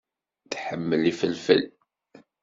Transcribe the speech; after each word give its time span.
Tḥemmel 0.51 1.03
ifelfel. 1.11 1.63